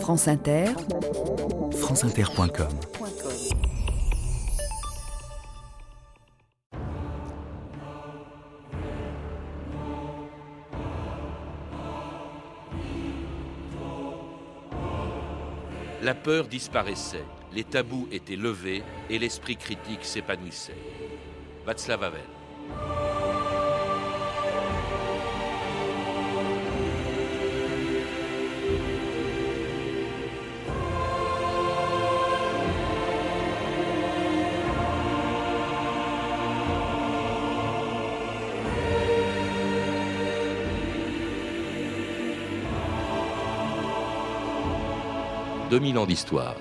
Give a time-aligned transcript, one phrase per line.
[0.00, 0.66] France Inter,
[1.72, 2.68] franceinter.com
[16.02, 20.76] La peur disparaissait, les tabous étaient levés et l'esprit critique s'épanouissait.
[21.64, 22.35] Václav Havel.
[45.76, 46.54] 2000 ans d'histoire.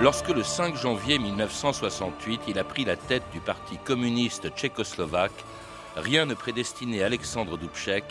[0.00, 5.32] Lorsque le 5 janvier 1968, il a pris la tête du Parti communiste tchécoslovaque,
[5.96, 8.04] rien ne prédestinait Alexandre Dubček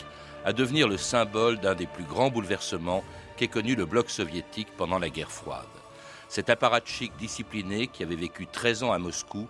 [0.43, 3.05] à devenir le symbole d'un des plus grands bouleversements
[3.37, 5.63] qu'ait connu le bloc soviétique pendant la guerre froide.
[6.27, 9.47] Cet apparatchik discipliné qui avait vécu 13 ans à Moscou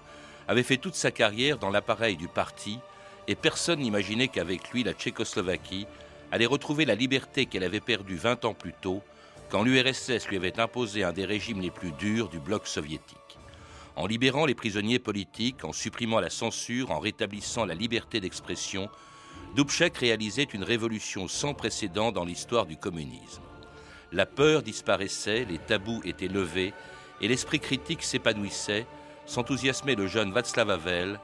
[0.47, 2.80] avait fait toute sa carrière dans l'appareil du parti
[3.28, 5.88] et personne n'imaginait qu'avec lui, la Tchécoslovaquie
[6.31, 9.02] allait retrouver la liberté qu'elle avait perdue 20 ans plus tôt,
[9.50, 13.17] quand l'URSS lui avait imposé un des régimes les plus durs du bloc soviétique.
[13.95, 18.89] En libérant les prisonniers politiques, en supprimant la censure, en rétablissant la liberté d'expression,
[19.55, 23.42] Dubček réalisait une révolution sans précédent dans l'histoire du communisme.
[24.14, 26.73] La peur disparaissait, les tabous étaient levés
[27.20, 28.86] et l'esprit critique s'épanouissait,
[29.25, 31.19] s'enthousiasmait le jeune Václav Havel,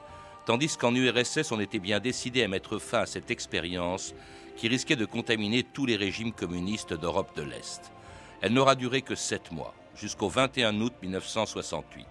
[0.46, 4.14] tandis qu'en URSS on était bien décidé à mettre fin à cette expérience
[4.56, 7.92] qui risquait de contaminer tous les régimes communistes d'Europe de l'Est.
[8.40, 12.06] Elle n'aura duré que sept mois, jusqu'au 21 août 1968.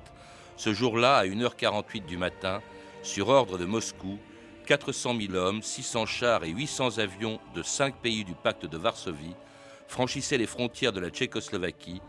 [0.55, 2.61] Ce jour-là, à 1h48 du matin,
[3.03, 4.17] sur ordre de Moscou,
[4.65, 9.35] 400 000 hommes, 600 chars et 800 avions de cinq pays du pacte de Varsovie
[9.87, 12.01] franchissaient les frontières de la Tchécoslovaquie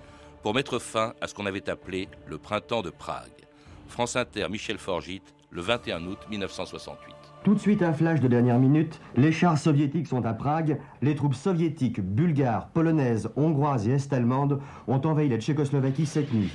[0.42, 3.47] pour mettre fin à ce qu'on avait appelé le printemps de Prague.
[3.88, 7.14] France Inter, Michel Forgit, le 21 août 1968.
[7.44, 11.14] Tout de suite un flash de dernière minute, les chars soviétiques sont à Prague, les
[11.14, 16.52] troupes soviétiques, bulgares, polonaises, hongroises et est-allemandes ont envahi la Tchécoslovaquie cette nuit.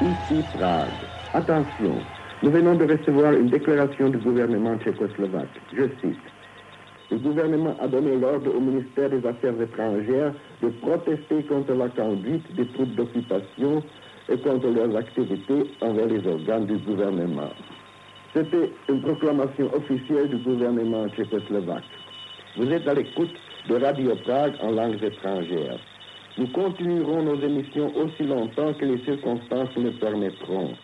[0.00, 0.88] Ici Prague.
[1.34, 2.00] Attention,
[2.42, 5.48] nous venons de recevoir une déclaration du gouvernement tchécoslovaque.
[5.76, 6.18] Je cite
[7.10, 12.44] le gouvernement a donné l'ordre au ministère des Affaires étrangères de protester contre la conduite
[12.54, 13.82] des troupes d'occupation
[14.28, 17.50] et contre leurs activités envers les organes du gouvernement.
[18.34, 21.84] C'était une proclamation officielle du gouvernement tchécoslovaque.
[22.56, 23.34] Vous êtes à l'écoute
[23.68, 25.78] de Radio Prague en langues étrangères.
[26.36, 30.74] Nous continuerons nos émissions aussi longtemps que les circonstances le permettront.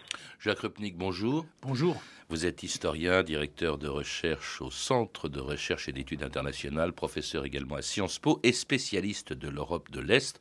[0.40, 1.44] Jacques Rupnik, bonjour.
[1.62, 1.96] Bonjour.
[2.30, 7.74] Vous êtes historien, directeur de recherche au Centre de recherche et d'études internationales, professeur également
[7.74, 10.40] à Sciences Po et spécialiste de l'Europe de l'Est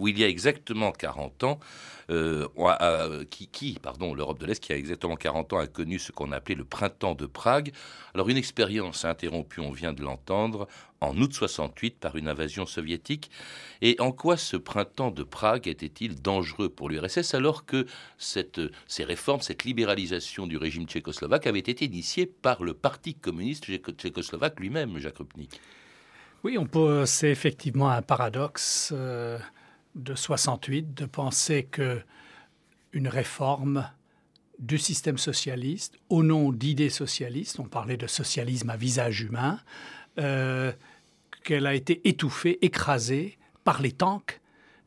[0.00, 1.60] où il y a exactement 40 ans,
[2.10, 2.48] euh,
[3.30, 6.32] qui, qui, pardon, l'Europe de l'Est, qui a exactement 40 ans, a connu ce qu'on
[6.32, 7.70] appelait le printemps de Prague.
[8.14, 10.66] Alors une expérience interrompue, on vient de l'entendre,
[11.00, 13.30] en août 68 par une invasion soviétique.
[13.82, 17.86] Et en quoi ce printemps de Prague était-il dangereux pour l'URSS alors que
[18.16, 24.58] ces réformes, cette libéralisation du régime tchécoslovaque avait été initiée par le Parti communiste tchécoslovaque
[24.60, 25.60] lui-même, Jacques Rupnik?
[26.42, 26.56] Oui,
[27.04, 28.92] c'est effectivement un paradoxe.
[28.96, 29.38] Euh,
[29.94, 32.00] de 68 de penser que
[32.92, 33.88] une réforme
[34.58, 39.58] du système socialiste au nom d'idées socialistes, on parlait de socialisme à visage humain,
[40.18, 40.72] euh,
[41.44, 44.40] qu'elle a été étouffée, écrasée par les tanks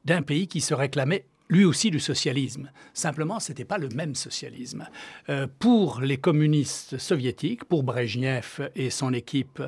[0.06, 2.72] d'un pays qui se réclamait lui aussi du socialisme.
[2.94, 4.88] Simplement, ce n'était pas le même socialisme.
[5.30, 9.62] Euh, pour les communistes soviétiques, pour Brejnev et son équipe,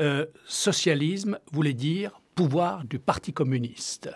[0.00, 4.10] euh, socialisme voulait dire pouvoir du Parti communiste.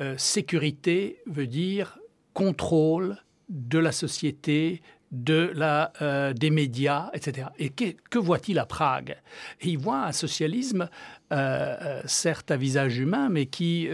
[0.00, 1.98] Euh, sécurité veut dire
[2.32, 3.16] contrôle
[3.48, 4.80] de la société,
[5.10, 7.48] de la, euh, des médias, etc.
[7.58, 9.20] Et que, voit-il à Prague?
[9.62, 10.88] Il voit un socialisme,
[11.32, 13.88] euh, certes à visage humain, mais qui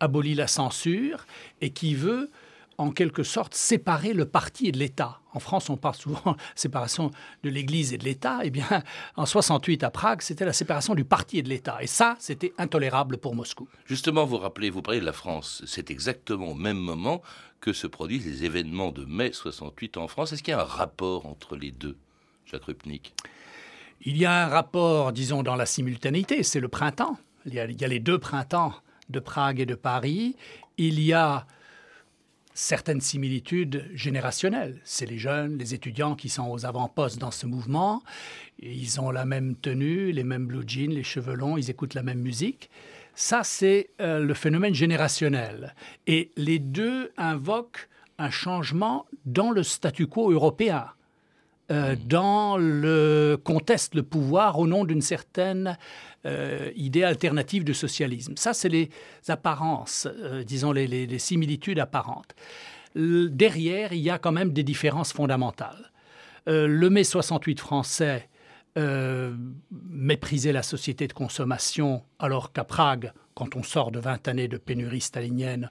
[0.00, 1.26] abolit la censure
[1.60, 2.30] et qui veut
[2.76, 5.21] en quelque sorte séparer le parti et de l'État.
[5.34, 7.10] En France, on parle souvent de séparation
[7.42, 8.40] de l'Église et de l'État.
[8.44, 8.66] Eh bien,
[9.16, 11.78] en 68 à Prague, c'était la séparation du parti et de l'État.
[11.82, 13.68] Et ça, c'était intolérable pour Moscou.
[13.86, 15.62] Justement, vous rappelez, vous parlez de la France.
[15.66, 17.22] C'est exactement au même moment
[17.60, 20.32] que se produisent les événements de mai 68 en France.
[20.32, 21.96] Est-ce qu'il y a un rapport entre les deux,
[22.44, 23.14] Jacques Rupnik
[24.02, 26.42] Il y a un rapport, disons, dans la simultanéité.
[26.42, 27.16] C'est le printemps.
[27.46, 28.74] Il y, a, il y a les deux printemps
[29.08, 30.36] de Prague et de Paris.
[30.76, 31.46] Il y a
[32.54, 34.80] certaines similitudes générationnelles.
[34.84, 38.02] C'est les jeunes, les étudiants qui sont aux avant-postes dans ce mouvement.
[38.60, 42.02] Ils ont la même tenue, les mêmes blue jeans, les cheveux longs, ils écoutent la
[42.02, 42.70] même musique.
[43.14, 45.74] Ça, c'est euh, le phénomène générationnel.
[46.06, 47.88] Et les deux invoquent
[48.18, 50.86] un changement dans le statu quo européen.
[51.70, 55.78] Euh, dans le conteste le pouvoir au nom d'une certaine
[56.26, 58.34] euh, idée alternative de socialisme.
[58.36, 58.90] Ça, c'est les
[59.28, 62.34] apparences, euh, disons les, similitudes apparentes.
[62.94, 65.90] derrière, il y a quand même des différences fondamentales.
[66.46, 68.28] le mai 68 français
[69.70, 74.58] méprisait la société de consommation, alors qu'à Prague, quand on sort de 20 années de
[74.58, 75.70] pénurie stalinienne,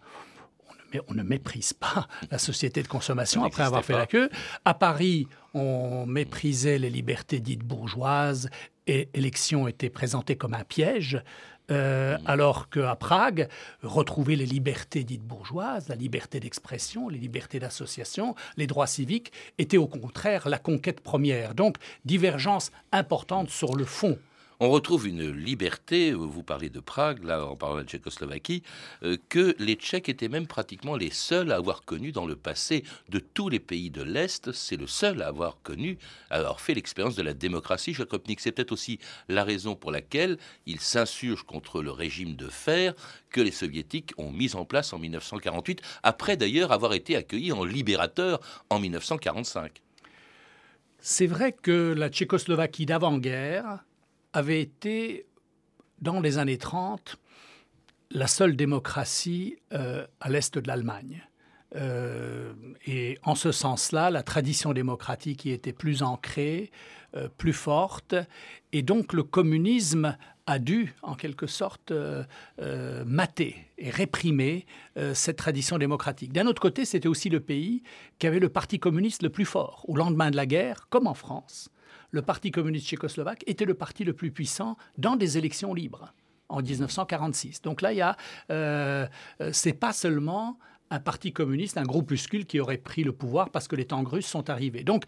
[1.08, 4.30] on ne méprise pas la société de consommation après avoir fait la queue.
[4.66, 8.50] À Paris, on méprisait les libertés dites bourgeoises
[8.88, 11.22] et l'élection était présentée comme un piège.
[11.70, 12.22] Euh, mmh.
[12.26, 13.48] alors qu'à Prague,
[13.82, 19.78] retrouver les libertés dites bourgeoises, la liberté d'expression, les libertés d'association, les droits civiques, était
[19.78, 21.54] au contraire la conquête première.
[21.56, 24.18] Donc, divergence importante sur le fond
[24.64, 28.62] on retrouve une liberté, vous parlez de Prague, là en parlant de Tchécoslovaquie,
[29.02, 32.84] euh, que les Tchèques étaient même pratiquement les seuls à avoir connu dans le passé.
[33.10, 35.98] De tous les pays de l'Est, c'est le seul à avoir connu,
[36.30, 38.40] à avoir fait l'expérience de la démocratie Jacopnik.
[38.40, 39.00] C'est peut-être aussi
[39.30, 40.38] la raison pour laquelle
[40.68, 42.94] il s'insurge contre le régime de fer
[43.32, 47.64] que les soviétiques ont mis en place en 1948, après d'ailleurs avoir été accueillis en
[47.64, 49.82] libérateur en 1945.
[51.00, 53.84] C'est vrai que la Tchécoslovaquie d'avant-guerre
[54.34, 55.26] avait été,
[56.02, 57.18] dans les années 30,
[58.12, 61.24] la seule démocratie euh, à l'est de l'Allemagne.
[61.76, 62.52] Euh,
[62.86, 66.72] et en ce sens-là, la tradition démocratique y était plus ancrée,
[67.16, 68.16] euh, plus forte,
[68.74, 70.18] et donc le communisme
[70.48, 71.94] a dû, en quelque sorte,
[73.06, 74.66] mater et réprimer
[75.14, 76.34] cette tradition démocratique.
[76.34, 77.84] D'un autre côté, c'était aussi le pays
[78.18, 79.86] qui avait le parti communiste le plus fort.
[79.88, 81.70] Au lendemain de la guerre, comme en France,
[82.12, 86.14] le Parti communiste tchécoslovaque était le parti le plus puissant dans des élections libres
[86.50, 87.62] en 1946.
[87.62, 88.18] Donc là, il y a,
[88.52, 89.08] euh,
[89.52, 90.60] c'est pas seulement
[90.92, 94.28] un parti communiste, un groupuscule qui aurait pris le pouvoir parce que les tanks russes
[94.28, 94.84] sont arrivés.
[94.84, 95.06] Donc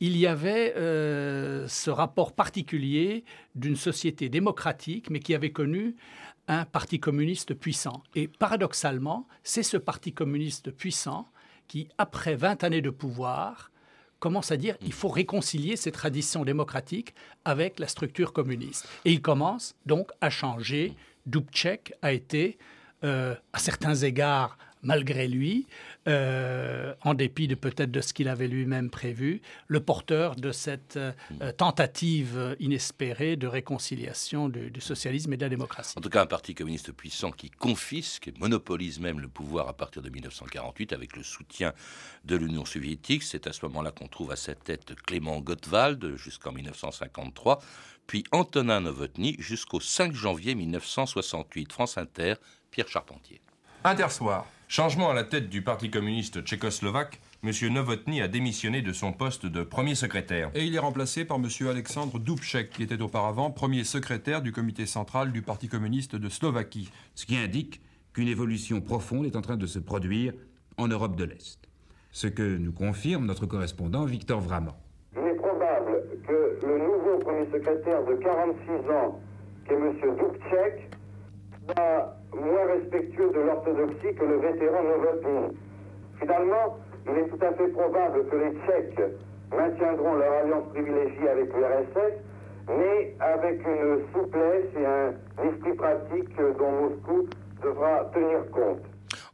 [0.00, 3.24] il y avait euh, ce rapport particulier
[3.54, 5.94] d'une société démocratique, mais qui avait connu
[6.48, 8.02] un parti communiste puissant.
[8.16, 11.28] Et paradoxalement, c'est ce parti communiste puissant
[11.68, 13.70] qui, après 20 années de pouvoir,
[14.20, 17.14] commence à dire il faut réconcilier ces traditions démocratiques
[17.44, 18.86] avec la structure communiste.
[19.04, 20.94] Et il commence donc à changer.
[21.26, 22.58] Dubček a été,
[23.02, 25.66] euh, à certains égards, malgré lui,
[26.08, 30.96] euh, en dépit de peut-être de ce qu'il avait lui-même prévu, le porteur de cette
[30.96, 31.12] euh,
[31.56, 35.94] tentative inespérée de réconciliation du, socialisme et de la démocratie.
[35.98, 39.74] En tout cas, un parti communiste puissant qui confisque et monopolise même le pouvoir à
[39.74, 41.72] partir de 1948 avec le soutien
[42.24, 43.22] de l'Union soviétique.
[43.22, 47.60] C'est à ce moment-là qu'on trouve à sa tête Clément Gottwald jusqu'en 1953,
[48.06, 51.72] puis Antonin Novotny jusqu'au 5 janvier 1968.
[51.72, 52.34] France Inter,
[52.70, 53.40] Pierre Charpentier.
[53.84, 54.46] Intersoir.
[54.70, 57.50] Changement à la tête du Parti communiste tchécoslovaque, M.
[57.72, 60.52] Novotny a démissionné de son poste de premier secrétaire.
[60.54, 61.48] Et il est remplacé par M.
[61.68, 66.88] Alexandre Dubček, qui était auparavant premier secrétaire du comité central du Parti communiste de Slovaquie.
[67.16, 67.80] Ce qui indique
[68.12, 70.34] qu'une évolution profonde est en train de se produire
[70.76, 71.58] en Europe de l'Est.
[72.12, 74.74] Ce que nous confirme notre correspondant Victor Vraman.
[75.16, 79.20] Il est probable que le nouveau premier secrétaire de 46 ans,
[79.66, 79.96] qui est M.
[80.16, 80.96] Dubček,
[81.66, 85.56] soit moins respectueux de l'orthodoxie que le vétéran Novotny.
[86.18, 89.02] Finalement, il est tout à fait probable que les Tchèques
[89.56, 92.14] maintiendront leur alliance privilégiée avec l'URSS,
[92.68, 97.26] mais avec une souplesse et un esprit pratique dont Moscou
[97.62, 98.84] devra tenir compte.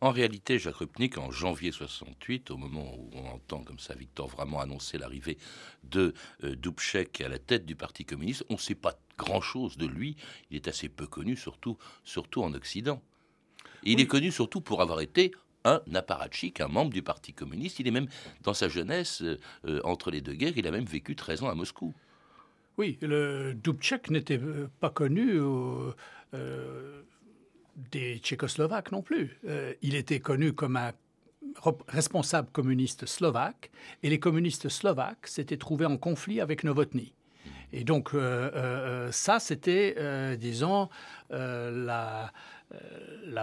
[0.00, 4.28] En réalité, Jacques Rupnik, en janvier 68, au moment où on entend comme ça Victor
[4.28, 5.38] vraiment annoncer l'arrivée
[5.84, 6.12] de
[6.44, 10.16] euh, Dubček à la tête du Parti communiste, on ne sait pas grand-chose de lui.
[10.50, 13.02] Il est assez peu connu, surtout, surtout en Occident.
[13.84, 15.32] il est connu surtout pour avoir été
[15.64, 17.80] un apparatchik, un membre du Parti communiste.
[17.80, 18.08] Il est même,
[18.42, 21.48] dans sa jeunesse, euh, euh, entre les deux guerres, il a même vécu 13 ans
[21.48, 21.94] à Moscou.
[22.76, 24.38] Oui, le Dubček n'était
[24.80, 25.40] pas connu
[27.76, 29.38] des Tchécoslovaques non plus.
[29.46, 30.92] Euh, il était connu comme un
[31.88, 33.70] responsable communiste slovaque,
[34.02, 37.14] et les communistes slovaques s'étaient trouvés en conflit avec Novotny.
[37.72, 40.88] Et donc euh, euh, ça, c'était, disons,
[41.30, 42.32] la,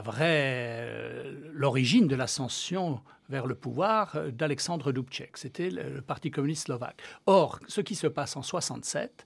[0.03, 1.23] vraie,
[1.53, 5.37] l'origine de l'ascension vers le pouvoir d'Alexandre Dubček.
[5.37, 7.01] C'était le, Parti communiste slovaque.
[7.25, 9.25] Or, ce qui se passe en 67,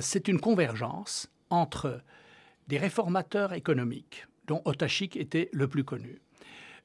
[0.00, 2.02] c'est une convergence entre
[2.68, 6.20] des réformateurs économiques, dont Otachik était le plus connu,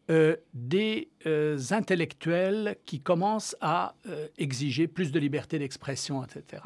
[0.09, 6.63] euh, des euh, intellectuels qui commencent à euh, exiger plus de liberté d'expression, etc.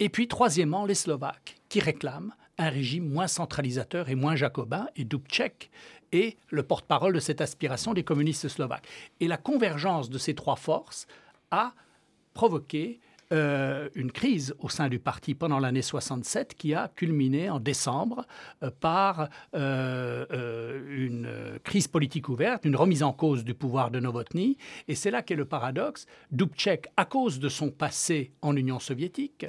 [0.00, 5.04] Et puis, troisièmement, les Slovaques qui réclament un régime moins centralisateur et moins jacobin, et
[5.04, 5.70] Dubček
[6.12, 8.86] est le porte-parole de cette aspiration des communistes slovaques.
[9.20, 11.06] Et la convergence de ces trois forces
[11.50, 11.74] a
[12.34, 13.00] provoqué
[13.32, 18.24] euh, une crise au sein du parti pendant l'année 67 qui a culminé en décembre
[18.62, 24.58] euh, par euh, une crise politique ouverte, une remise en cause du pouvoir de Novotny.
[24.86, 26.06] Et c'est là qu'est le paradoxe.
[26.30, 29.46] Dubček, à cause de son passé en Union soviétique,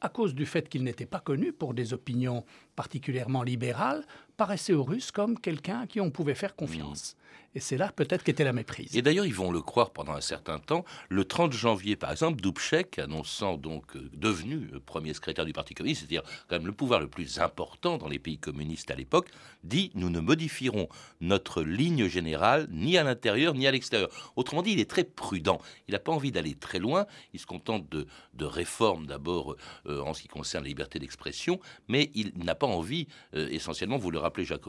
[0.00, 2.44] à cause du fait qu'il n'était pas connu pour des opinions
[2.76, 4.04] particulièrement libérales,
[4.36, 7.16] paraissait aux Russes comme quelqu'un à qui on pouvait faire confiance.
[7.54, 8.94] Et c'est là peut-être qu'était la méprise.
[8.94, 10.84] Et d'ailleurs, ils vont le croire pendant un certain temps.
[11.08, 15.74] Le 30 janvier, par exemple, Dubček, annonçant donc euh, devenu euh, premier secrétaire du Parti
[15.74, 19.28] communiste, c'est-à-dire quand même le pouvoir le plus important dans les pays communistes à l'époque,
[19.64, 20.88] dit nous ne modifierons
[21.20, 24.10] notre ligne générale ni à l'intérieur ni à l'extérieur.
[24.36, 25.58] Autrement dit, il est très prudent.
[25.88, 27.06] Il n'a pas envie d'aller très loin.
[27.32, 28.06] Il se contente de,
[28.40, 29.56] réformes d'abord
[29.86, 34.10] euh, en ce qui concerne la liberté d'expression, mais il n'a pas envie, essentiellement, vous
[34.10, 34.62] le rappelez, Jacques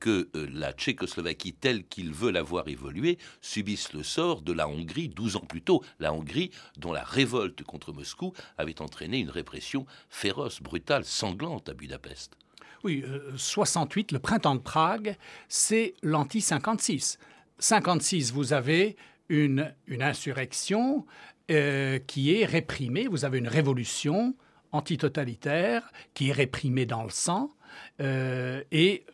[0.00, 5.36] que la Tchécoslovaquie telle qu'ils veulent avoir évolué subissent le sort de la Hongrie 12
[5.36, 5.82] ans plus tôt.
[5.98, 11.72] La Hongrie dont la révolte contre Moscou avait entraîné une répression féroce, brutale, sanglante à
[11.72, 12.36] Budapest.
[12.82, 13.02] Oui,
[13.34, 15.16] 68, euh, le printemps de Prague,
[15.48, 17.16] c'est l'anti-56.
[17.58, 18.96] 56, vous avez
[19.30, 21.06] une, insurrection
[21.50, 24.34] euh, qui est réprimée, vous avez une révolution
[24.72, 27.48] antitotalitaire qui est réprimée dans le sang,
[28.02, 29.06] euh, et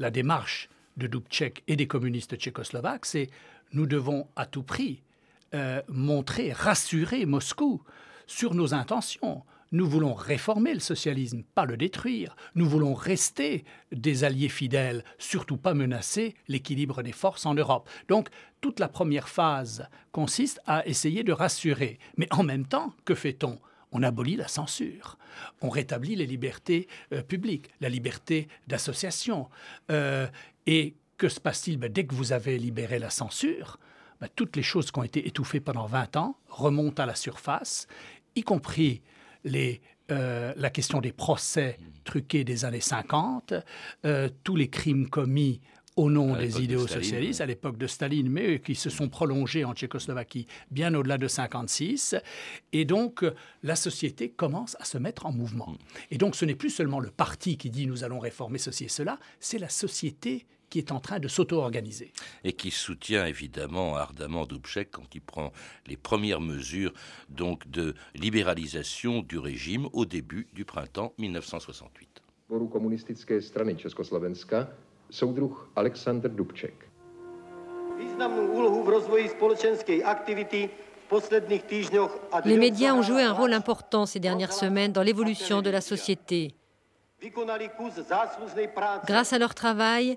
[0.00, 3.30] la démarche de Dubček et des communistes tchécoslovaques, c'est
[3.72, 5.02] nous devons à tout prix
[5.54, 7.82] euh, montrer, rassurer Moscou
[8.26, 9.42] sur nos intentions.
[9.72, 12.36] Nous voulons réformer le socialisme, pas le détruire.
[12.54, 17.88] Nous voulons rester des alliés fidèles, surtout pas menacer l'équilibre des forces en Europe.
[18.08, 18.28] Donc,
[18.60, 21.98] toute la première phase consiste à essayer de rassurer.
[22.16, 23.58] Mais en même temps, que fait-on?
[23.96, 25.18] On abolit la censure,
[25.60, 29.48] on rétablit les libertés euh, publiques, la liberté d'association.
[29.90, 30.26] Euh,
[30.66, 31.78] et que se passe-t-il?
[31.78, 33.78] Ben, Dès que vous avez libéré la censure,
[34.20, 37.86] ben, toutes les choses qui ont été étouffées pendant 20 ans remontent à la surface,
[38.36, 39.02] y compris
[39.44, 39.80] les,
[40.10, 43.54] euh, la question des procès truqués des années 50,
[44.42, 45.60] tous les crimes commis
[45.96, 49.74] au nom des idéaux socialistes à l'époque de Staline, mais qui se sont prolongés en
[49.74, 52.16] Tchécoslovaquie bien au-delà de 56.
[52.72, 53.24] Et donc,
[53.62, 55.70] la société commence à se mettre en mouvement.
[55.70, 55.76] Mm.
[56.12, 58.88] Et donc, ce n'est plus seulement le parti qui dit nous allons réformer ceci et
[58.88, 62.12] cela, c'est la société qui est en train de s'auto-organiser.
[62.42, 65.52] Et qui soutient évidemment ardemment Dubček quand il prend
[65.86, 66.92] les premières mesures
[67.28, 72.22] donc de libéralisation du régime au début du printemps 1968
[75.10, 76.74] soudruh Alexander Dubček.
[82.44, 86.56] Les médias ont joué un rôle important ces dernières semaines dans l'évolution de la société.
[89.06, 90.16] Grâce à leur travail,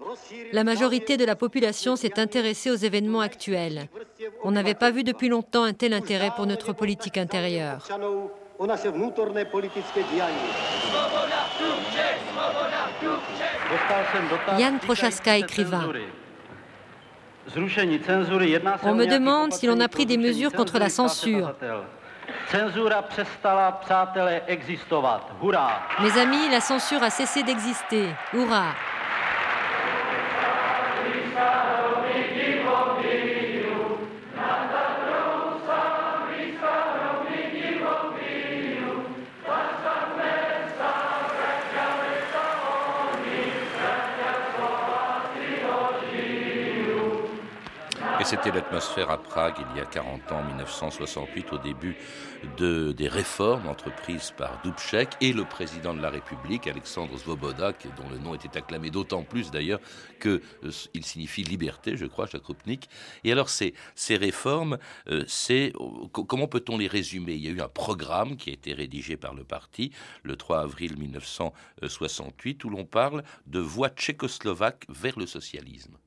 [0.51, 3.87] la majorité de la population s'est intéressée aux événements actuels.
[4.43, 7.79] On n'avait pas vu depuis longtemps un tel intérêt pour notre politique intérieure.
[14.57, 15.91] Jan Prochaska, écrivain.
[18.83, 21.53] On me demande si l'on a pris des mesures contre la censure.
[26.01, 28.07] Mes amis, la censure a cessé d'exister.
[28.33, 28.73] Hurrah
[48.27, 51.95] c'était l'atmosphère à Prague il y a 40 ans, 1968, au début
[52.57, 58.09] de, des réformes entreprises par Dubček et le président de la République, Alexandre Svoboda, dont
[58.09, 59.79] le nom était acclamé d'autant plus d'ailleurs
[60.19, 62.89] qu'il euh, signifie liberté, je crois, Krupnik.
[63.23, 65.71] Et alors ces, ces réformes, euh, c'est
[66.11, 67.35] comment peut-on les résumer?
[67.35, 69.93] Il y a eu un programme qui a été rédigé par le parti
[70.23, 75.97] le 3 avril 1968 où l'on parle de voie tchécoslovaque vers le socialisme.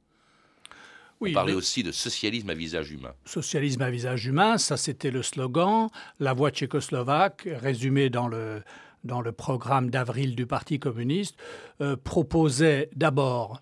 [1.20, 3.12] On parlait aussi de socialisme à visage humain.
[3.24, 5.88] Socialisme à visage humain, ça c'était le slogan.
[6.18, 8.62] La voix tchécoslovaque, résumée dans le,
[9.04, 11.36] dans le programme d'avril du Parti communiste,
[11.82, 13.60] euh, proposait d'abord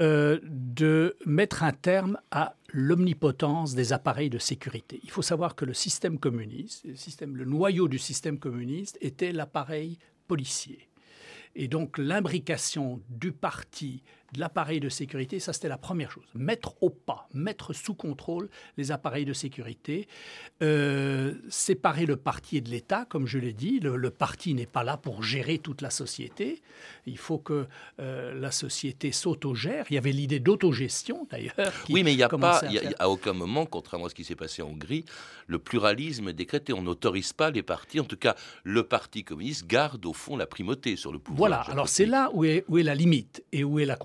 [0.00, 5.00] euh, de mettre un terme à l'omnipotence des appareils de sécurité.
[5.02, 9.32] Il faut savoir que le système communiste, le, système, le noyau du système communiste était
[9.32, 9.98] l'appareil
[10.28, 10.88] policier.
[11.56, 14.02] Et donc l'imbrication du parti
[14.32, 16.24] de l'appareil de sécurité, ça c'était la première chose.
[16.34, 20.08] Mettre au pas, mettre sous contrôle les appareils de sécurité,
[20.62, 23.80] euh, séparer le parti et de l'État, comme je l'ai dit.
[23.80, 26.62] Le, parti n'est pas là pour gérer toute la société.
[27.06, 27.66] Il faut que
[28.00, 29.86] euh, la société s'autogère.
[29.90, 31.54] Il y avait l'idée d'autogestion d'ailleurs.
[31.88, 32.60] Oui, mais il n'y a pas,
[32.98, 35.04] à, aucun moment, contrairement à ce qui s'est passé en Hongrie,
[35.46, 36.72] le pluralisme est décrété.
[36.72, 38.00] On n'autorise pas les partis.
[38.00, 38.34] En tout cas,
[38.64, 41.38] le Parti communiste garde au fond la primauté sur le pouvoir.
[41.38, 43.96] Voilà, alors c'est là où est, où est la limite et où est la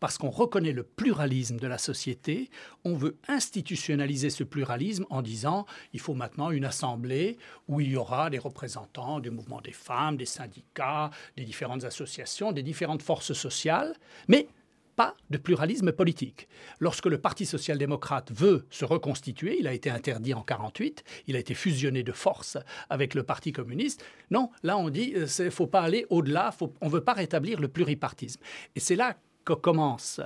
[0.00, 2.50] parce qu'on reconnaît le pluralisme de la société,
[2.84, 7.38] on veut institutionnaliser ce pluralisme en disant il faut maintenant une assemblée
[7.68, 12.50] où il y aura des représentants du mouvement des femmes, des syndicats, des différentes associations,
[12.50, 13.94] des différentes forces sociales,
[14.26, 14.48] mais
[14.96, 16.48] pas de pluralisme politique.
[16.80, 21.38] Lorsque le Parti social-démocrate veut se reconstituer, il a été interdit en 48, il a
[21.38, 22.58] été fusionné de force
[22.90, 24.04] avec le Parti communiste.
[24.30, 27.60] Non, là on dit il euh, faut pas aller au-delà, on ne veut pas rétablir
[27.60, 28.40] le pluripartisme.
[28.76, 30.20] Et c'est là que commence,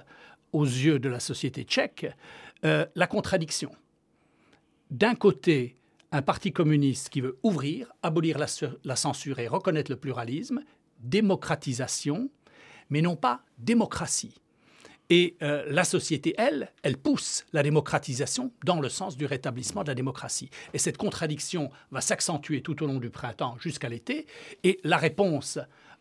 [0.52, 2.06] aux yeux de la société tchèque,
[2.64, 3.70] euh, la contradiction.
[4.90, 5.76] D'un côté,
[6.12, 10.62] un parti communiste qui veut ouvrir, abolir la censure et reconnaître le pluralisme,
[11.00, 12.30] démocratisation,
[12.88, 14.40] mais non pas démocratie.
[15.10, 19.88] Et euh, la société, elle, elle pousse la démocratisation dans le sens du rétablissement de
[19.88, 20.50] la démocratie.
[20.74, 24.26] Et cette contradiction va s'accentuer tout au long du printemps jusqu'à l'été.
[24.64, 25.58] Et la réponse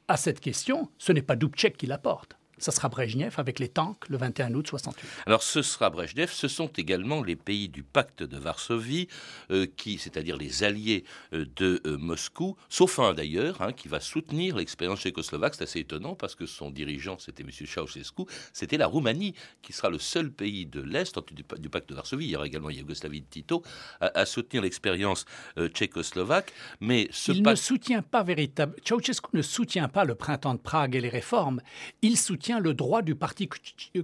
[0.07, 4.07] à cette question, ce n'est pas Dubček qui l'apporte ça sera Brejnev avec les tanks
[4.09, 5.07] le 21 août 68.
[5.25, 9.07] Alors ce sera Brejnev, ce sont également les pays du pacte de Varsovie,
[9.51, 13.99] euh, qui, c'est-à-dire les alliés euh, de euh, Moscou, sauf un d'ailleurs, hein, qui va
[13.99, 15.55] soutenir l'expérience tchécoslovaque.
[15.55, 17.49] C'est assez étonnant parce que son dirigeant, c'était M.
[17.51, 21.95] Ceausescu, c'était la Roumanie, qui sera le seul pays de l'Est du, du, pacte de
[21.95, 23.63] Varsovie, il y aura également Yougoslavie de Tito,
[23.99, 25.25] à, soutenir l'expérience
[25.57, 26.53] tchécoslovaque.
[26.79, 30.95] Mais ce il ne soutient pas véritablement, Ceausescu ne soutient pas le printemps de Prague
[30.95, 31.61] et les réformes,
[32.01, 33.49] il soutient le droit du Parti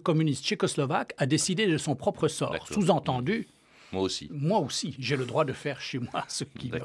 [0.03, 2.67] communiste tchécoslovaque à décider de son propre sort.
[2.67, 3.47] Sous-entendu,
[3.91, 4.29] moi aussi.
[4.31, 6.79] Moi aussi, j'ai le droit de faire chez moi ce qui me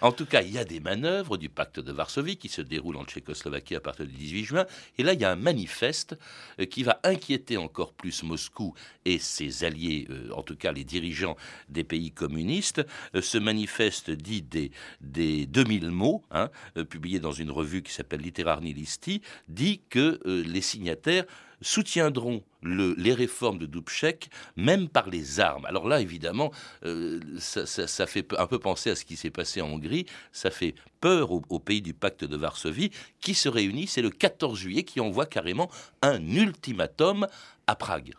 [0.00, 2.96] En tout cas, il y a des manœuvres du pacte de Varsovie qui se déroulent
[2.96, 4.66] en Tchécoslovaquie à partir du 18 juin.
[4.98, 6.18] Et là, il y a un manifeste
[6.60, 10.84] euh, qui va inquiéter encore plus Moscou et ses alliés, euh, en tout cas les
[10.84, 11.36] dirigeants
[11.68, 12.84] des pays communistes.
[13.14, 14.70] Euh, ce manifeste dit des,
[15.00, 16.50] des 2000 mots, hein,
[16.88, 21.24] publié dans une revue qui s'appelle Literarni Listi, dit que les signataires
[21.60, 25.64] soutiendront les réformes de Dubček, même par les armes.
[25.66, 26.52] Alors là, évidemment,
[26.84, 30.74] euh, ça, fait un peu penser à ce qui s'est passé en Hongrie, ça fait
[31.00, 32.90] peur aux, pays du pacte de Varsovie,
[33.20, 35.70] qui se réunissent, c'est le 14 juillet, qui envoie carrément
[36.02, 37.26] un ultimatum
[37.66, 38.14] à Prague.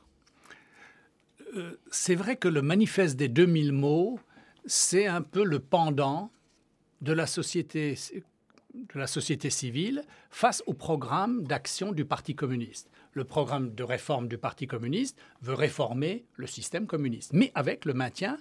[1.55, 4.19] Euh, c'est vrai que le manifeste des 2000 mots,
[4.65, 6.31] c'est un peu le pendant
[7.01, 7.95] de la société
[9.49, 15.17] civile face au programme d'action du Parti communiste le programme de réforme du Parti communiste
[15.41, 18.37] veut réformer le système communiste, mais avec le maintien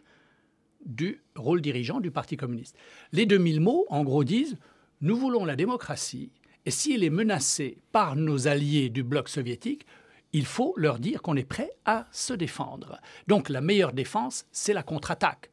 [0.85, 2.77] du rôle dirigeant du Parti communiste.
[3.11, 4.59] Les 2000 mots, en gros, disent
[5.01, 6.31] Nous voulons la démocratie,
[6.67, 9.87] et si elle est menacée par nos alliés du bloc soviétique,
[10.35, 13.01] il faut leur dire qu'on est prêt à se défendre.
[13.29, 15.51] Donc la meilleure défense, c'est la contre-attaque.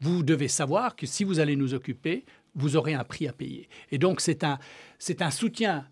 [0.00, 3.68] Vous devez savoir que si vous allez nous occuper, vous aurez un prix à payer.
[3.90, 4.60] Et donc c'est un,
[5.00, 5.88] c'est un soutien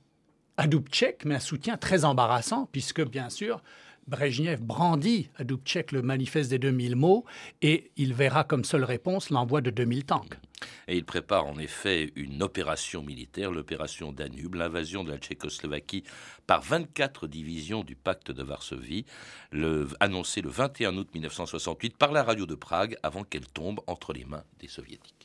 [0.60, 3.62] à Dubček, mais un soutien très embarrassant, puisque bien sûr,
[4.08, 7.24] Brejnev brandit à Dubček le manifeste des 2000 mots
[7.62, 10.38] et il verra comme seule réponse l'envoi de 2000 tanks.
[10.86, 16.04] Et il prépare en effet une opération militaire, l'opération Danube, l'invasion de la Tchécoslovaquie
[16.46, 19.06] par 24 divisions du pacte de Varsovie,
[19.52, 24.12] le, annoncée le 21 août 1968 par la radio de Prague avant qu'elle tombe entre
[24.12, 25.19] les mains des soviétiques.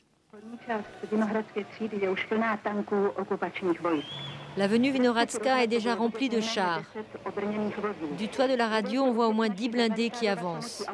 [4.57, 6.81] L'avenue Vinohradska est déjà remplie de chars.
[8.17, 10.85] Du toit de la radio, on voit au moins 10 blindés qui avancent.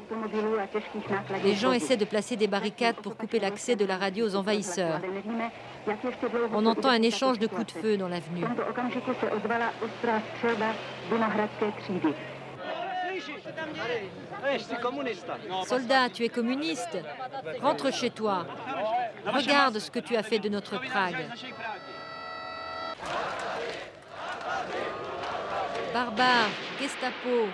[1.43, 4.99] Les gens essaient de placer des barricades pour couper l'accès de la radio aux envahisseurs.
[6.53, 8.45] On entend un échange de coups de feu dans l'avenue.
[15.65, 16.97] Soldat, tu es communiste
[17.61, 18.45] Rentre chez toi.
[19.25, 21.25] Regarde ce que tu as fait de notre Prague.
[25.93, 27.49] Barbare, Gestapo.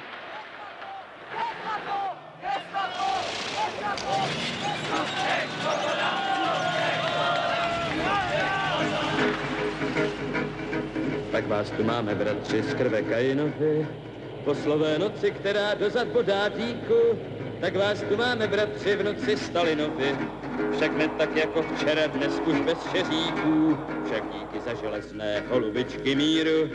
[11.32, 12.16] Tak vás tu máme,
[15.00, 17.20] noci, která dozad bodá díku,
[17.62, 20.16] tak vás tu máme, bratři, vnuci Stalinovi.
[20.76, 26.70] Však ne tak jako včera, dnes už bez šeříků, však díky za železné holubičky míru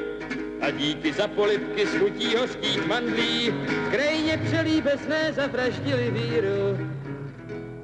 [0.60, 6.90] a díky za polivky z chutí hořkých mandlí, v krajině přelíbezné zavraždili víru.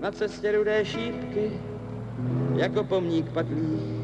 [0.00, 1.52] Na cestě rudé šípky,
[2.56, 3.97] jako pomník padlých.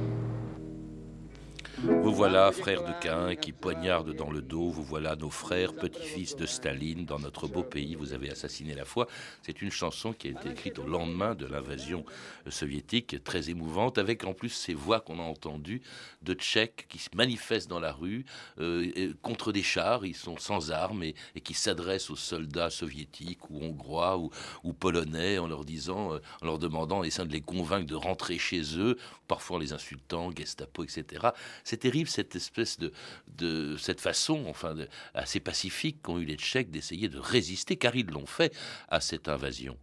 [1.87, 4.71] Vous voilà, frère de Cain, qui poignarde dans le dos.
[4.71, 7.95] Vous voilà, nos frères, petits-fils de Staline, dans notre beau pays.
[7.95, 9.07] Vous avez assassiné la foi.
[9.43, 12.07] C'est une chanson qui a été écrite au lendemain de l'invasion
[12.49, 15.83] soviétique, très émouvante, avec en plus ces voix qu'on a entendues
[16.23, 18.25] de Tchèques qui se manifestent dans la rue
[18.61, 20.07] euh, contre des chars.
[20.07, 24.19] Ils sont sans armes et, qui s'adressent aux soldats soviétiques ou hongrois
[24.63, 28.39] ou, polonais en leur disant, euh, en leur demandant, essayant de les convaincre de rentrer
[28.39, 28.97] chez eux,
[29.29, 31.29] parfois en les insultant, Gestapo, etc
[31.74, 32.93] c'est terrible cette espèce de,
[33.37, 34.75] de cette façon, enfin,
[35.15, 38.55] assez pacifique qu'ont eu les Tchèques d'essayer de résister, car ils l'ont fait
[38.89, 39.77] à cette invasion.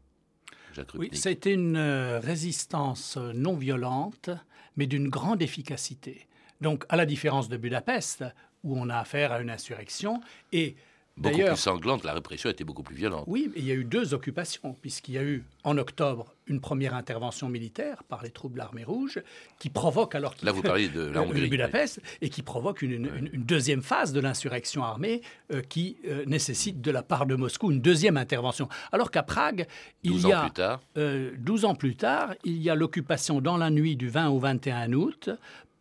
[0.96, 4.30] Oui, c'était une euh, résistance non violente,
[4.78, 6.28] mais d'une grande efficacité.
[6.62, 8.24] Donc, à la différence de Budapest,
[8.64, 10.22] où on a affaire à une insurrection,
[10.54, 10.76] et
[11.17, 13.26] beaucoup plus sanglante, la répression était beaucoup plus violente.
[13.28, 16.95] Oui, il y a eu deux occupations, puisqu'il y a eu en octobre une première
[16.95, 19.21] intervention militaire par les troupes de l'armée rouge
[19.60, 23.82] qui provoque alors Là, vous parlez de la Hongrie, Budapest et qui provoque une, deuxième
[23.82, 25.21] phase de l'insurrection armée
[25.54, 28.67] euh, qui euh, nécessite de la part de Moscou une deuxième intervention.
[28.91, 29.67] Alors qu'à Prague,
[30.04, 30.82] il y a plus tard.
[30.95, 34.39] 12 euh, ans plus tard, il y a l'occupation dans la nuit du 20 au
[34.39, 35.30] 21 août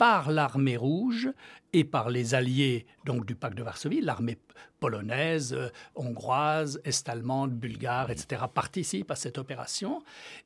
[0.00, 1.28] par l'armée rouge
[1.74, 4.38] et par les alliés donc du pacte de Varsovie, l'armée
[4.80, 10.02] polonaise, euh, hongroise, est-allemande, bulgare, etc., participent à cette opération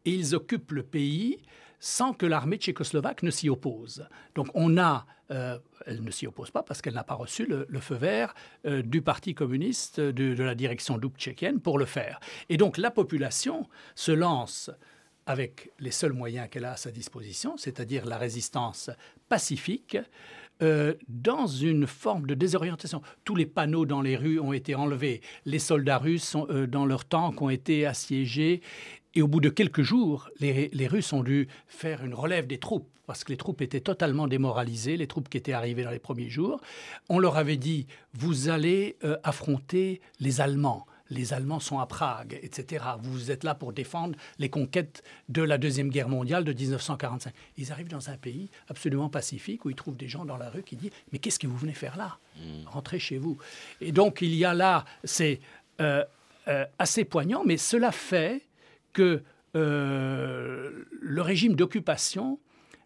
[0.06, 1.38] et ils occupent le pays
[1.78, 4.08] sans que l'armée tchécoslovaque ne s'y oppose.
[4.34, 7.80] Donc on a, euh, elle ne s'y oppose pas parce qu'elle n'a pas reçu le,
[7.80, 8.34] feu vert
[8.66, 12.18] euh, du Parti communiste, de, de la direction dubčekienne pour le faire.
[12.48, 14.72] Et donc la population se lance
[15.26, 18.90] avec les seuls moyens qu'elle a à sa disposition, c'est-à-dire la résistance
[19.28, 19.96] pacifique,
[20.62, 23.02] euh, dans une forme de désorientation.
[23.24, 27.04] Tous les panneaux dans les rues ont été enlevés, les soldats russes euh, dans leurs
[27.04, 28.60] tanks ont été assiégés,
[29.16, 32.88] et au bout de quelques jours, les, Russes ont dû faire une relève des troupes,
[33.06, 36.28] parce que les troupes étaient totalement démoralisées, les troupes qui étaient arrivées dans les premiers
[36.28, 36.60] jours.
[37.08, 42.38] On leur avait dit, vous allez euh, affronter les Allemands les Allemands sont à Prague,
[42.42, 42.85] etc.
[43.00, 47.33] Vous êtes là pour défendre les conquêtes de la Deuxième Guerre mondiale de 1945.
[47.57, 50.62] Ils arrivent dans un pays absolument pacifique où ils trouvent des gens dans la rue
[50.62, 52.66] qui disent Mais qu'est-ce que vous venez faire là hmm.
[52.66, 53.38] Rentrez chez vous.
[53.81, 55.40] Et donc il y a là, c'est
[55.81, 56.05] euh,
[56.48, 58.42] euh, assez poignant, mais cela fait
[58.92, 59.22] que
[59.57, 62.38] euh, le régime d'occupation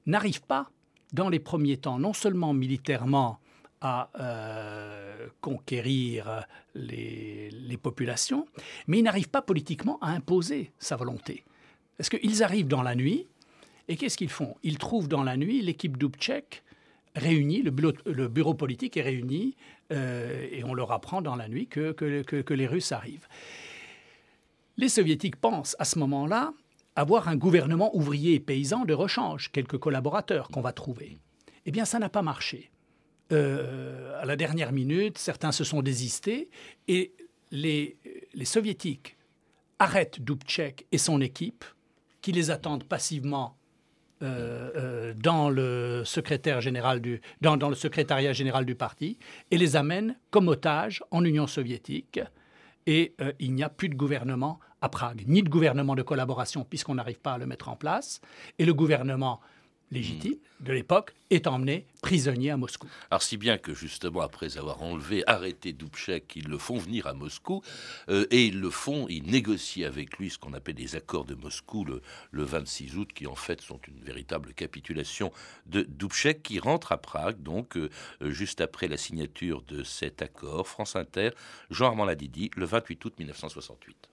[0.07, 0.71] n'arrive pas
[1.13, 3.41] dans les premiers temps, non seulement militairement,
[3.81, 8.47] à euh, conquérir les, populations,
[8.87, 11.45] mais il n'arrive pas politiquement à imposer sa volonté.
[11.97, 13.27] Parce qu'ils arrivent dans la nuit,
[13.89, 14.57] et qu'est-ce qu'ils font?
[14.63, 16.65] Ils trouvent dans la nuit l'équipe Dubček
[17.15, 19.57] réunie, le bureau, le bureau, politique est réuni,
[19.93, 23.29] euh, et on leur apprend dans la nuit que, que les Russes arrivent.
[24.77, 26.53] Les Soviétiques pensent à ce moment-là
[26.95, 31.19] avoir un gouvernement ouvrier et paysan de rechange, quelques collaborateurs qu'on va trouver.
[31.65, 32.71] Eh bien, ça n'a pas marché.
[33.31, 36.49] Euh, à la dernière minute, certains se sont désistés
[36.87, 37.13] et
[37.51, 37.99] les,
[38.45, 39.17] soviétiques
[39.79, 41.65] arrêtent Dubček et son équipe,
[42.21, 43.57] qui les attendent passivement
[44.23, 49.19] euh, euh, dans, le secrétaire général du, dans, le secrétariat général du parti,
[49.51, 52.21] et les amènent comme otages en Union soviétique.
[52.87, 56.95] Et il n'y a plus de gouvernement à Prague, ni de gouvernement de collaboration, puisqu'on
[56.95, 58.23] n'arrive pas à le mettre en place.
[58.59, 59.41] Et le gouvernement
[59.91, 62.89] légitime de l'époque est emmené prisonnier à Moscou.
[63.11, 67.15] Alors si bien que justement après avoir enlevé, arrêté Dubček, ils le font venir à
[67.15, 67.63] Moscou
[68.09, 71.35] euh, et ils le font, ils négocient avec lui ce qu'on appelle les accords de
[71.35, 75.33] Moscou le, 26 août, qui en fait sont une véritable capitulation
[75.67, 77.91] de Dubček qui rentre à Prague, donc euh,
[78.23, 80.67] juste après la signature de cet accord.
[80.67, 81.31] France Inter,
[81.71, 84.09] Jean-Armand Ladidi, le 28 août 1968.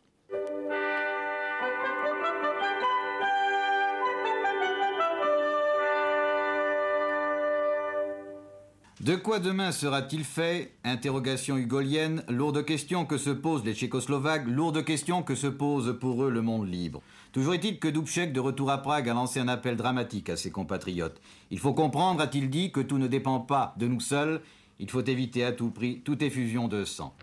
[9.05, 14.83] De quoi demain sera-t-il fait Interrogation hugolienne, lourde question que se posent les Tchécoslovaques, lourde
[14.83, 17.03] question que se pose pour eux le monde libre.
[17.31, 20.49] Toujours est-il que Dubček, de retour à Prague, a lancé un appel dramatique à ses
[20.49, 21.21] compatriotes.
[21.51, 24.41] Il faut comprendre, a-t-il dit, que tout ne dépend pas de nous seuls.
[24.79, 27.15] Il faut éviter à tout prix toute effusion de sang.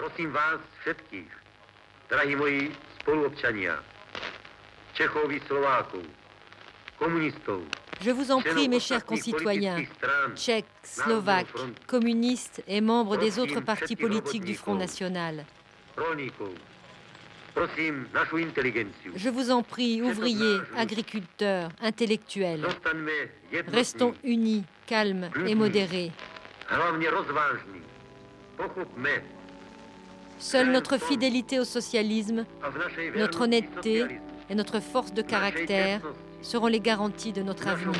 [8.04, 9.84] Je vous en prie, mes chers concitoyens,
[10.34, 11.46] tchèques, slovaques,
[11.86, 15.44] communistes et membres des autres partis politiques du Front National.
[19.14, 22.66] Je vous en prie, ouvriers, agriculteurs, intellectuels,
[23.68, 26.12] restons unis, calmes et modérés.
[30.38, 32.44] Seule notre fidélité au socialisme,
[33.14, 34.06] notre honnêteté
[34.50, 36.00] et notre force de caractère
[36.42, 37.94] seront les garanties de notre avenir.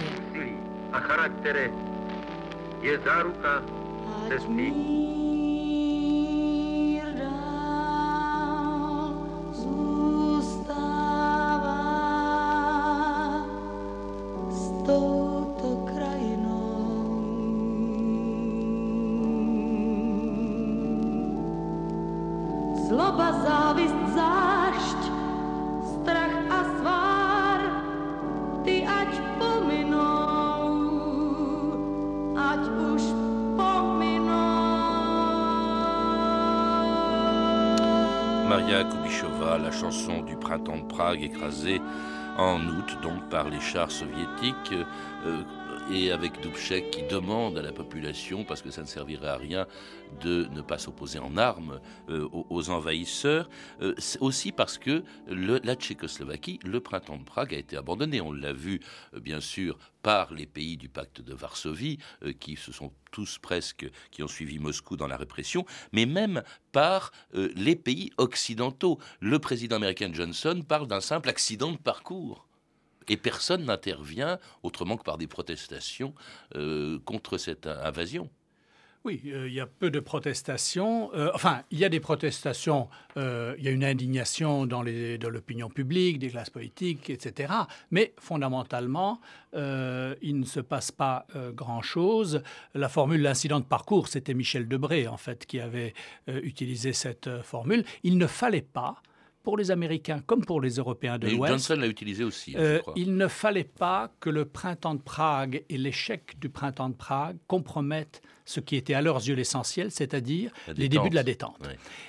[39.23, 41.81] La chanson du printemps de Prague écrasée
[42.37, 44.73] en août donc par les chars soviétiques.
[45.25, 45.43] Euh,
[45.91, 49.67] et avec Dubček qui demande à la population, parce que ça ne servirait à rien,
[50.21, 53.49] de ne pas s'opposer en armes euh, aux, envahisseurs,
[53.81, 58.21] euh, aussi parce que la Tchécoslovaquie, le printemps de Prague a été abandonné.
[58.21, 58.81] On l'a vu,
[59.15, 61.99] euh, bien sûr, par les pays du pacte de Varsovie,
[62.41, 66.43] qui se sont tous presque, qui ont suivi Moscou dans la répression, mais même
[66.73, 68.99] par les pays occidentaux.
[69.21, 72.49] Le président américain Johnson parle d'un simple accident de parcours.
[73.09, 76.15] Et personne n'intervient autrement que par des protestations
[76.57, 78.31] euh, contre cette invasion.
[79.05, 81.13] Oui, euh, il y a peu de protestations.
[81.13, 86.21] Euh, enfin, il y a des protestations, il y a une indignation dans, l'opinion publique,
[86.21, 87.53] des classes politiques, etc.
[87.91, 89.21] Mais fondamentalement,
[89.55, 92.43] il ne se passe pas grand-chose.
[92.75, 95.95] La formule l'incident de parcours, c'était Michel Debré, en fait, qui avait
[96.29, 97.85] utilisé cette formule.
[98.05, 99.03] Il ne fallait pas
[99.43, 101.53] pour les Américains comme pour les Européens de l'Ouest.
[101.53, 102.55] Johnson l'a utilisé aussi.
[102.57, 106.95] Euh, il ne fallait pas que le printemps de Prague et l'échec du printemps de
[106.95, 111.59] Prague compromettent ce qui était à leurs yeux l'essentiel, c'est-à-dire les débuts de la détente.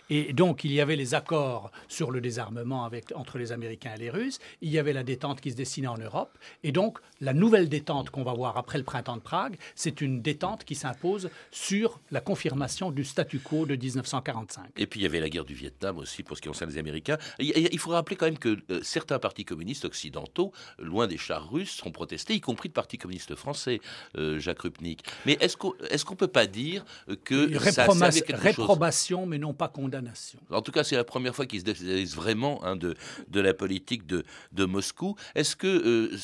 [0.10, 4.00] Et donc, il y avait les accords sur le désarmement avec, entre les Américains et
[4.00, 7.34] les Russes, il y avait la détente qui se dessinait en Europe, et donc la
[7.34, 11.30] nouvelle détente qu'on va voir après le printemps de Prague, c'est une détente qui s'impose
[11.52, 14.72] sur la confirmation du statu quo de 1945.
[14.78, 16.78] Et puis, il y avait la guerre du Vietnam aussi, pour ce qui concerne les
[16.78, 17.18] Américains.
[17.40, 21.72] Il faut rappeler quand même que euh, certains partis communistes occidentaux, loin des chars russes,
[21.72, 23.80] sont protestés, y compris le Parti communiste français,
[24.18, 25.04] euh, Jacques Rupnik.
[25.26, 26.86] Mais est-ce qu'on peut pas dire
[27.24, 27.88] que ça
[28.34, 30.40] réprobation, mais non pas condamnation.
[30.50, 32.96] En tout cas, c'est la première fois qu'ils se désalisent vraiment hein, de,
[33.28, 35.16] de la politique de, de Moscou.
[35.36, 36.18] Est-ce que euh,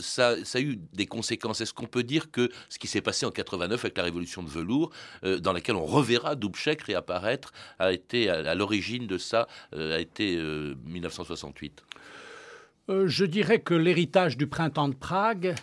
[0.00, 1.60] ça, ça, a eu des conséquences?
[1.60, 4.48] Est-ce qu'on peut dire que ce qui s'est passé en 89 avec la révolution de
[4.48, 4.90] velours,
[5.24, 10.00] euh, dans laquelle on reverra Dubček réapparaître, a été à, l'origine de ça, euh, a
[10.00, 11.82] été 1968
[12.88, 15.54] Je dirais que l'héritage du printemps de Prague,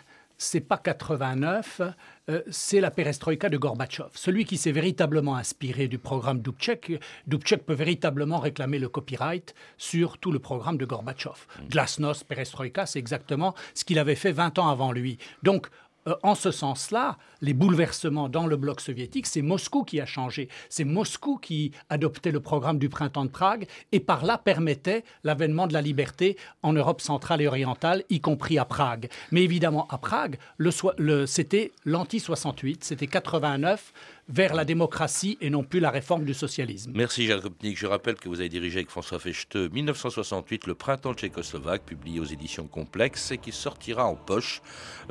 [0.46, 1.82] c'est pas 89,
[2.30, 4.10] euh, c'est la perestroïka de Gorbatchev.
[4.14, 10.18] Celui qui s'est véritablement inspiré du programme Dubček, Dubček peut véritablement réclamer le copyright sur
[10.18, 11.36] tout le programme de Gorbatchev.
[11.36, 11.68] Mmh.
[11.68, 15.18] Glasnost, perestroïka, c'est exactement ce qu'il avait fait 20 ans avant lui.
[15.44, 15.68] Donc,
[16.08, 20.50] euh, en ce sens-là, les bouleversements dans le bloc soviétique, c'est Moscou qui a changé.
[20.70, 25.68] C'est Moscou qui adoptait le programme du printemps de Prague et par là permettait l'avènement
[25.68, 29.10] de la liberté en Europe centrale et orientale, y compris à Prague.
[29.32, 33.94] Mais évidemment, à Prague, le, c'était l'anti-68, c'était 89
[34.28, 36.92] vers la démocratie et non plus la réforme du socialisme.
[36.96, 37.78] Merci Jacques Kopnik.
[37.78, 42.26] Je rappelle que vous avez dirigé avec François Fechte 1968 Le Printemps tchécoslovaque, publié aux
[42.26, 44.62] éditions Complexe et qui sortira en poche,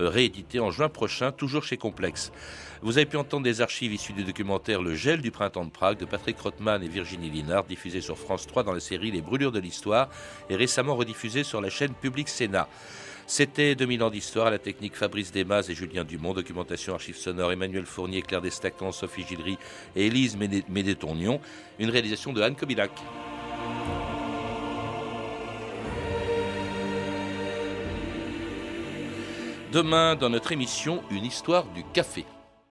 [0.01, 2.33] euh, réédité en juin prochain, toujours chez Complexe.
[2.83, 5.99] Vous avez pu entendre des archives issues du documentaire Le gel du printemps de Prague
[5.99, 9.53] de Patrick Rothman et Virginie Linard, diffusé sur France 3 dans la série Les brûlures
[9.53, 10.11] de l'histoire
[10.51, 12.69] et récemment rediffusé sur la chaîne Public Sénat.
[13.27, 17.53] C'était 2000 ans d'histoire à la technique Fabrice Desmas et Julien Dumont, documentation archives sonores
[17.53, 19.57] Emmanuel Fournier, Claire Destacant, Sophie Gilry
[19.97, 21.41] et Élise Médétournion,
[21.79, 22.93] une réalisation de Anne Kobilac.
[29.73, 32.25] Demain, dans notre émission, une histoire du café.